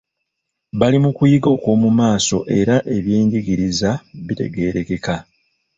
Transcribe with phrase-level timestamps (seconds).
[0.79, 3.89] Bali mu kuyiga okw'omu maaso era ebyenjigiriza
[4.25, 5.15] bitegeerekeka.